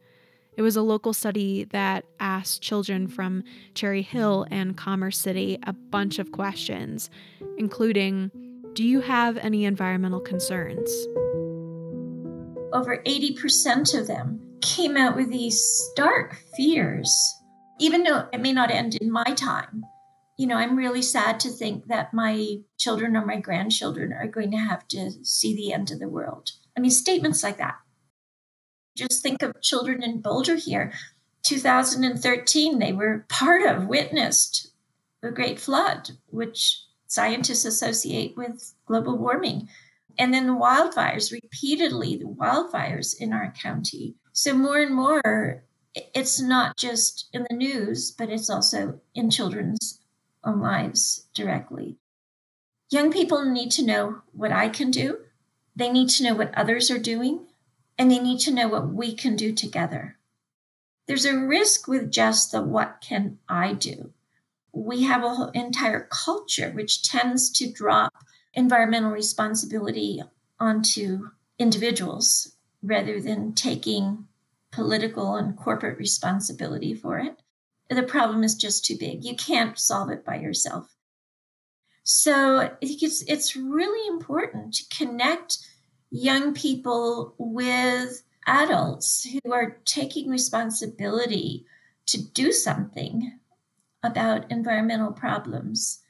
[0.57, 5.73] It was a local study that asked children from Cherry Hill and Commerce City a
[5.73, 7.11] bunch of questions,
[7.59, 8.31] including
[8.73, 10.91] Do you have any environmental concerns?
[12.73, 17.11] Over 80% of them came out with these stark fears,
[17.79, 19.85] even though it may not end in my time
[20.37, 24.51] you know, I'm really sad to think that my children or my grandchildren are going
[24.51, 26.51] to have to see the end of the world.
[26.77, 27.77] I mean, statements like that.
[28.97, 30.93] Just think of children in Boulder here.
[31.43, 34.73] 2013, they were part of, witnessed
[35.21, 39.69] the Great Flood, which scientists associate with global warming.
[40.19, 44.15] And then the wildfires, repeatedly, the wildfires in our county.
[44.33, 45.63] So, more and more,
[45.95, 50.01] it's not just in the news, but it's also in children's
[50.43, 51.97] own lives directly.
[52.91, 55.19] Young people need to know what I can do,
[55.75, 57.47] they need to know what others are doing,
[57.99, 60.19] and they need to know what we can do together.
[61.07, 64.13] There's a risk with just the what can I do.
[64.73, 68.13] We have an entire culture which tends to drop
[68.55, 70.23] environmental responsibility
[70.59, 74.27] onto individuals rather than taking
[74.73, 77.41] political and corporate responsibility for it
[77.95, 79.25] the problem is just too big.
[79.25, 80.93] You can't solve it by yourself.
[82.03, 85.59] So I think it's it's really important to connect
[86.11, 91.67] young people with adults who are taking responsibility
[92.07, 93.39] to do something
[94.03, 96.01] about environmental problems.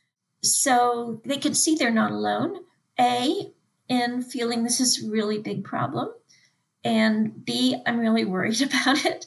[0.43, 2.61] So they can see they're not alone
[3.01, 3.53] a
[3.89, 6.09] in feeling this is a really big problem
[6.83, 9.27] and b i'm really worried about it.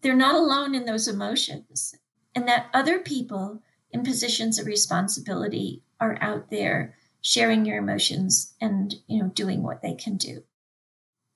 [0.00, 1.94] They're not alone in those emotions
[2.34, 8.94] and that other people in positions of responsibility are out there sharing your emotions and
[9.06, 10.42] you know doing what they can do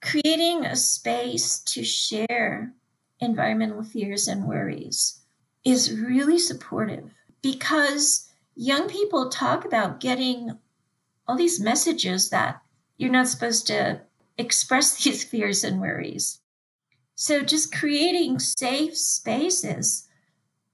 [0.00, 2.74] creating a space to share
[3.20, 5.20] environmental fears and worries
[5.64, 7.10] is really supportive
[7.40, 10.58] because young people talk about getting
[11.26, 12.60] all these messages that
[12.96, 14.00] you're not supposed to
[14.38, 16.40] express these fears and worries.
[17.14, 20.08] So, just creating safe spaces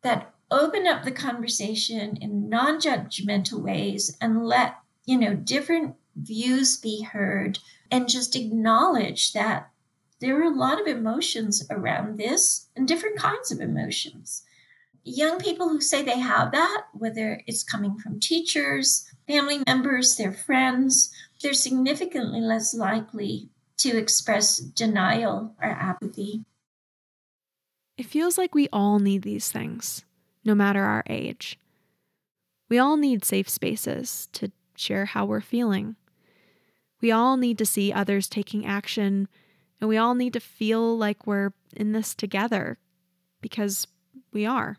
[0.02, 4.76] that open up the conversation in non judgmental ways and let,
[5.08, 7.58] you know, different views be heard
[7.90, 9.70] and just acknowledge that
[10.20, 14.42] there are a lot of emotions around this and different kinds of emotions.
[15.04, 20.32] Young people who say they have that, whether it's coming from teachers, family members, their
[20.32, 21.10] friends,
[21.42, 23.48] they're significantly less likely
[23.78, 26.44] to express denial or apathy.
[27.96, 30.04] It feels like we all need these things,
[30.44, 31.58] no matter our age.
[32.68, 35.96] We all need safe spaces to share how we're feeling.
[37.00, 39.28] We all need to see others taking action,
[39.80, 42.78] and we all need to feel like we're in this together
[43.40, 43.86] because
[44.32, 44.78] we are.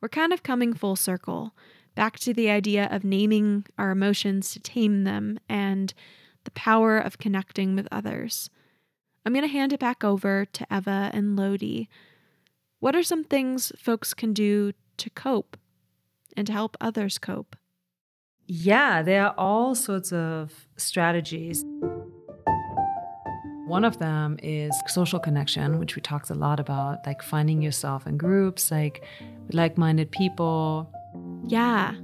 [0.00, 1.54] We're kind of coming full circle
[1.94, 5.92] back to the idea of naming our emotions to tame them and
[6.44, 8.50] the power of connecting with others.
[9.24, 11.88] I'm going to hand it back over to Eva and Lodi.
[12.78, 15.58] What are some things folks can do to cope
[16.36, 17.56] and to help others cope?
[18.52, 21.64] Yeah, there are all sorts of strategies.
[23.68, 28.08] One of them is social connection, which we talked a lot about, like finding yourself
[28.08, 29.04] in groups, like
[29.52, 30.92] like minded people.
[31.46, 31.94] Yeah.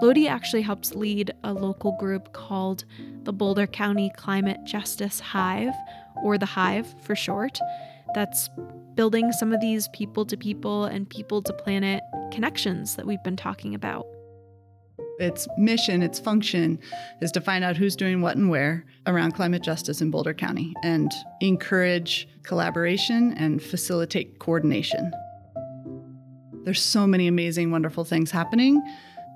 [0.00, 2.84] Lodi actually helps lead a local group called
[3.24, 5.74] the Boulder County Climate Justice Hive,
[6.22, 7.58] or the Hive for short,
[8.14, 8.48] that's
[8.94, 13.36] building some of these people to people and people to planet connections that we've been
[13.36, 14.06] talking about.
[15.18, 16.78] Its mission, its function
[17.20, 20.74] is to find out who's doing what and where around climate justice in Boulder County
[20.82, 21.10] and
[21.40, 25.10] encourage collaboration and facilitate coordination.
[26.64, 28.82] There's so many amazing, wonderful things happening.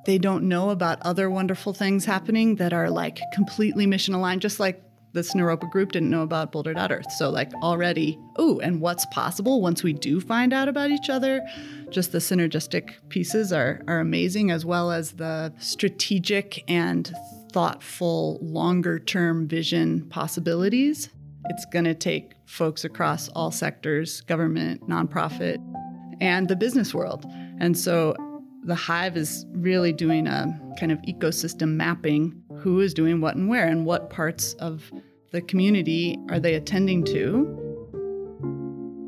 [0.05, 4.61] They don't know about other wonderful things happening that are like completely mission aligned, just
[4.61, 4.83] like
[5.13, 7.11] this Naropa group didn't know about Boulder.earth.
[7.13, 11.41] So, like, already, oh, and what's possible once we do find out about each other?
[11.91, 17.13] Just the synergistic pieces are, are amazing, as well as the strategic and
[17.53, 21.11] thoughtful, longer term vision possibilities.
[21.47, 25.59] It's going to take folks across all sectors government, nonprofit,
[26.21, 27.27] and the business world.
[27.59, 28.15] And so,
[28.63, 33.49] the Hive is really doing a kind of ecosystem mapping who is doing what and
[33.49, 34.91] where, and what parts of
[35.33, 37.57] the community are they attending to.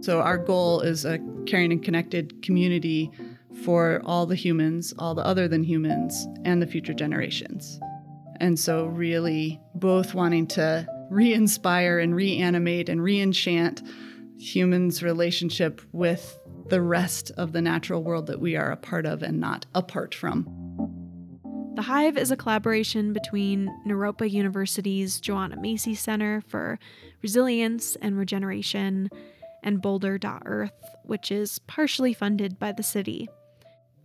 [0.02, 3.10] So, our goal is a caring and connected community
[3.64, 7.78] for all the humans, all the other than humans, and the future generations.
[8.40, 13.82] And so, really, both wanting to re inspire and reanimate and re enchant
[14.38, 16.38] humans' relationship with
[16.68, 20.14] the rest of the natural world that we are a part of and not apart
[20.14, 20.61] from.
[21.74, 26.78] The Hive is a collaboration between Naropa University's Joanna Macy Center for
[27.22, 29.08] Resilience and Regeneration
[29.62, 33.26] and Boulder.earth, which is partially funded by the city.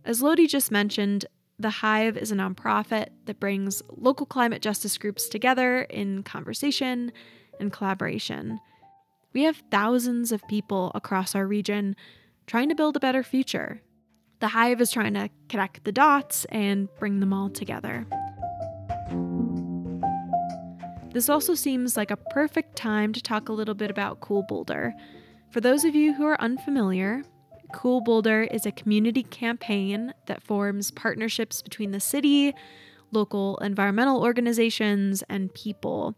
[0.02, 1.26] As Lodi just mentioned,
[1.58, 7.12] the Hive is a nonprofit that brings local climate justice groups together in conversation
[7.60, 8.60] and collaboration.
[9.34, 11.96] We have thousands of people across our region
[12.46, 13.82] trying to build a better future.
[14.40, 18.06] The Hive is trying to connect the dots and bring them all together.
[21.12, 24.94] This also seems like a perfect time to talk a little bit about Cool Boulder.
[25.50, 27.24] For those of you who are unfamiliar,
[27.72, 32.54] Cool Boulder is a community campaign that forms partnerships between the city,
[33.10, 36.14] local environmental organizations, and people.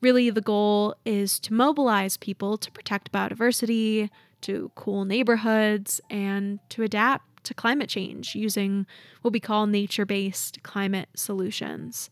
[0.00, 4.10] Really, the goal is to mobilize people to protect biodiversity,
[4.44, 8.86] to cool neighborhoods, and to adapt to climate change using
[9.22, 12.08] what we call nature based climate solutions.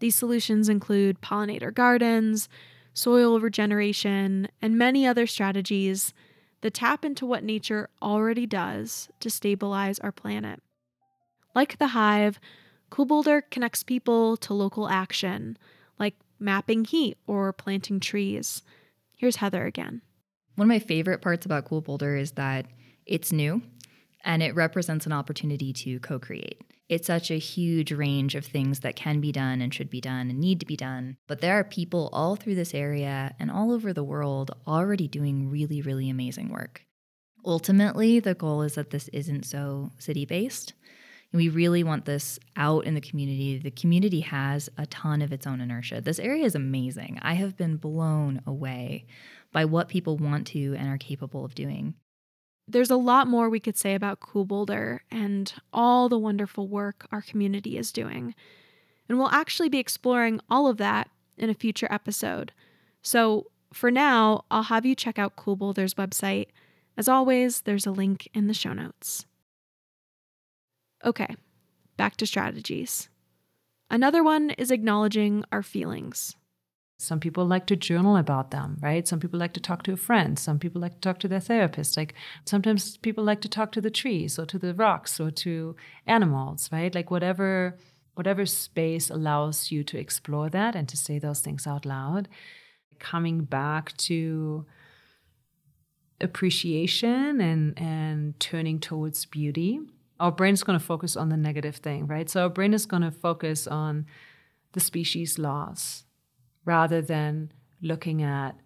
[0.00, 2.48] These solutions include pollinator gardens,
[2.94, 6.12] soil regeneration, and many other strategies
[6.62, 10.60] that tap into what nature already does to stabilize our planet.
[11.54, 12.40] Like the hive,
[12.90, 15.56] Cool Boulder connects people to local action,
[15.98, 18.62] like mapping heat or planting trees.
[19.16, 20.02] Here's Heather again.
[20.54, 22.66] One of my favorite parts about Cool Boulder is that
[23.06, 23.62] it's new
[24.24, 26.60] and it represents an opportunity to co create.
[26.88, 30.28] It's such a huge range of things that can be done and should be done
[30.28, 31.16] and need to be done.
[31.26, 35.48] But there are people all through this area and all over the world already doing
[35.48, 36.84] really, really amazing work.
[37.46, 40.74] Ultimately, the goal is that this isn't so city based.
[41.32, 43.58] We really want this out in the community.
[43.58, 46.02] The community has a ton of its own inertia.
[46.02, 47.18] This area is amazing.
[47.22, 49.06] I have been blown away
[49.52, 51.94] by what people want to and are capable of doing.
[52.66, 57.06] There's a lot more we could say about Cool Boulder and all the wonderful work
[57.12, 58.34] our community is doing.
[59.08, 62.52] And we'll actually be exploring all of that in a future episode.
[63.02, 66.46] So for now, I'll have you check out Cool Boulder's website.
[66.96, 69.26] As always, there's a link in the show notes.
[71.04, 71.34] Okay,
[71.96, 73.08] back to strategies.
[73.90, 76.36] Another one is acknowledging our feelings.
[77.02, 79.06] Some people like to journal about them, right?
[79.06, 80.38] Some people like to talk to a friend.
[80.38, 81.96] Some people like to talk to their therapist.
[81.96, 85.74] Like sometimes people like to talk to the trees or to the rocks or to
[86.06, 86.94] animals, right?
[86.94, 87.76] Like whatever
[88.14, 92.28] whatever space allows you to explore that and to say those things out loud.
[92.98, 94.64] Coming back to
[96.20, 99.80] appreciation and and turning towards beauty.
[100.20, 102.30] Our brain is going to focus on the negative thing, right?
[102.30, 104.06] So our brain is going to focus on
[104.70, 106.04] the species loss
[106.64, 108.56] rather than looking at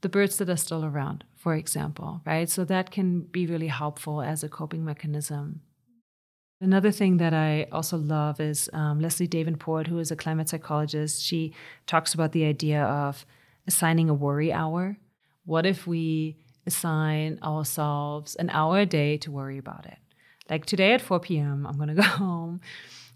[0.00, 2.48] the birds that are still around, for example, right?
[2.48, 5.62] So that can be really helpful as a coping mechanism.
[6.60, 11.24] Another thing that I also love is um, Leslie Davenport, who is a climate psychologist.
[11.24, 11.54] She
[11.86, 13.24] talks about the idea of
[13.66, 14.96] assigning a worry hour.
[15.44, 19.98] What if we assign ourselves an hour a day to worry about it?
[20.50, 22.60] Like today at 4 p.m., I'm going to go home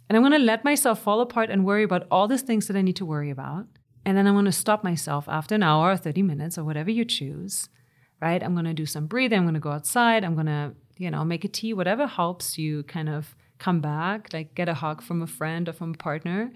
[0.08, 2.76] and I'm going to let myself fall apart and worry about all these things that
[2.76, 3.66] I need to worry about.
[4.04, 6.90] And then I'm going to stop myself after an hour or 30 minutes or whatever
[6.90, 7.68] you choose,
[8.20, 8.42] right?
[8.42, 9.38] I'm going to do some breathing.
[9.38, 10.24] I'm going to go outside.
[10.24, 14.32] I'm going to, you know, make a tea, whatever helps you kind of come back,
[14.32, 16.52] like get a hug from a friend or from a partner.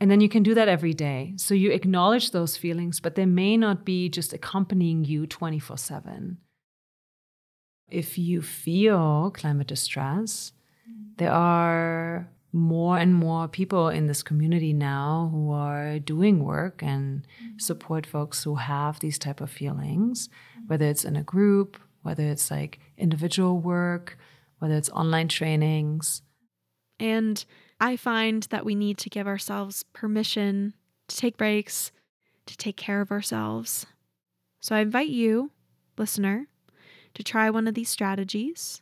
[0.00, 1.32] And then you can do that every day.
[1.36, 6.38] So you acknowledge those feelings, but they may not be just accompanying you 24 7.
[7.88, 10.52] If you feel climate distress,
[10.88, 11.16] mm.
[11.16, 17.20] there are more and more people in this community now who are doing work and
[17.22, 17.58] mm-hmm.
[17.58, 20.30] support folks who have these type of feelings
[20.66, 24.16] whether it's in a group whether it's like individual work
[24.58, 26.22] whether it's online trainings.
[26.98, 27.44] And
[27.78, 30.72] i find that we need to give ourselves permission
[31.08, 31.92] to take breaks
[32.46, 33.84] to take care of ourselves.
[34.60, 35.50] So i invite you
[35.98, 36.46] listener
[37.12, 38.80] to try one of these strategies.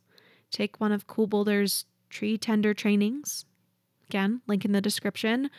[0.52, 3.44] Take one of cool boulder's tree tender trainings
[4.08, 5.50] Again, link in the description,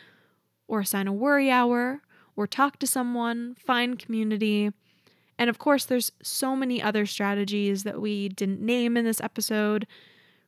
[0.68, 2.02] or assign a worry hour,
[2.36, 4.72] or talk to someone, find community.
[5.38, 9.86] And of course, there's so many other strategies that we didn't name in this episode.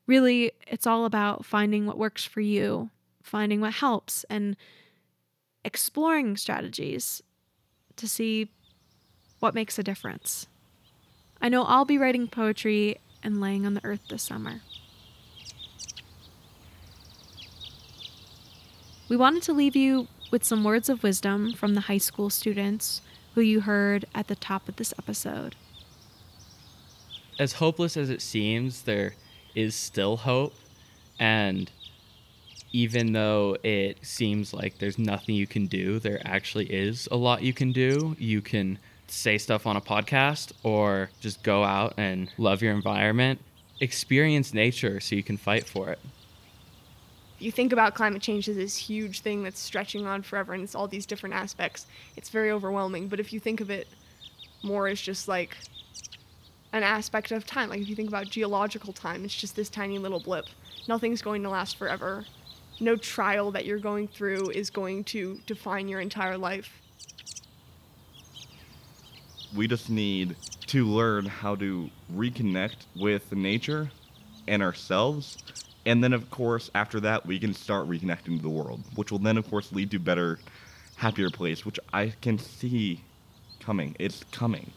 [0.07, 2.90] Really, it's all about finding what works for you,
[3.22, 4.57] finding what helps, and
[5.64, 7.22] exploring strategies
[7.96, 8.51] to see
[9.40, 10.46] what makes a difference.
[11.40, 14.61] I know I'll be writing poetry and laying on the earth this summer.
[19.09, 23.00] We wanted to leave you with some words of wisdom from the high school students
[23.34, 25.56] who you heard at the top of this episode.
[27.38, 29.14] As hopeless as it seems, there
[29.54, 30.52] is still hope.
[31.18, 31.70] And
[32.70, 37.42] even though it seems like there's nothing you can do, there actually is a lot
[37.42, 38.14] you can do.
[38.18, 43.40] You can say stuff on a podcast or just go out and love your environment.
[43.80, 45.98] Experience nature so you can fight for it
[47.39, 50.74] you think about climate change as this huge thing that's stretching on forever and it's
[50.74, 51.86] all these different aspects,
[52.16, 53.09] it's very overwhelming.
[53.09, 53.89] But if you think of it
[54.62, 55.57] more as just like
[56.72, 59.99] an aspect of time, like if you think about geological time, it's just this tiny
[59.99, 60.47] little blip.
[60.89, 62.24] Nothing's going to last forever.
[62.80, 66.80] No trial that you're going through is going to define your entire life.
[69.55, 70.36] We just need
[70.66, 73.91] to learn how to reconnect with nature
[74.47, 75.39] and ourselves
[75.89, 79.18] and then, of course, after that, we can start reconnecting to the world, which will
[79.18, 80.39] then, of course, lead to better,
[80.97, 83.03] happier place, which I can see
[83.59, 83.97] coming.
[83.99, 84.70] It's coming.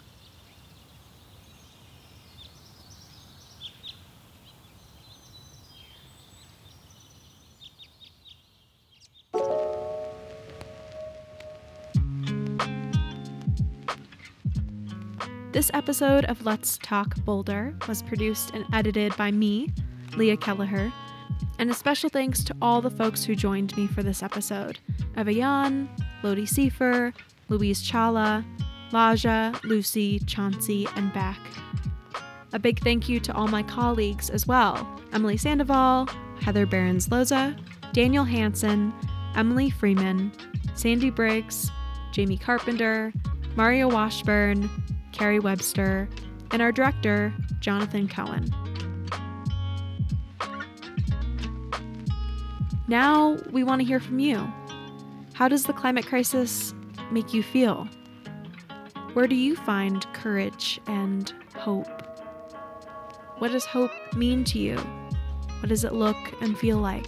[15.51, 19.67] This episode of Let's Talk Boulder was produced and edited by me,
[20.15, 20.91] Leah Kelleher,
[21.59, 24.79] and a special thanks to all the folks who joined me for this episode
[25.17, 25.89] Eva Jahn,
[26.23, 27.13] Lodi Siefer,
[27.49, 28.45] Louise Chawla,
[28.91, 31.39] Lahja, Lucy, Chauncey, and Beck.
[32.53, 36.07] A big thank you to all my colleagues as well Emily Sandoval,
[36.41, 37.57] Heather Bearnes Loza,
[37.93, 38.93] Daniel Hanson,
[39.35, 40.31] Emily Freeman,
[40.75, 41.71] Sandy Briggs,
[42.11, 43.13] Jamie Carpenter,
[43.55, 44.69] Marya Washburn,
[45.11, 46.09] Kerry Webster,
[46.51, 48.60] and our director, Jonathan Koehn.
[52.91, 54.51] Now we want to hear from you.
[55.31, 56.73] How does the climate crisis
[57.09, 57.87] make you feel?
[59.13, 61.87] Where do you find courage and hope?
[63.37, 64.75] What does hope mean to you?
[65.61, 67.05] What does it look and feel like?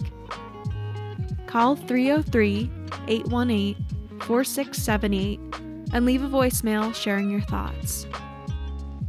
[1.46, 2.70] Call 303
[3.06, 3.76] 818
[4.20, 5.38] 4678
[5.92, 8.06] and leave a voicemail sharing your thoughts.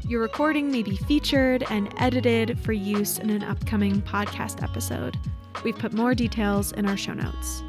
[0.08, 5.18] Your recording may be featured and edited for use in an upcoming podcast episode.
[5.64, 7.64] We've put more details in our show notes.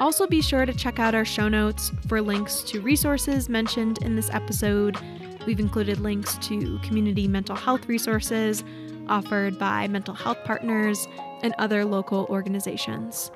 [0.00, 4.16] Also, be sure to check out our show notes for links to resources mentioned in
[4.16, 4.98] this episode.
[5.46, 8.64] We've included links to community mental health resources
[9.08, 11.06] offered by mental health partners
[11.42, 13.30] and other local organizations.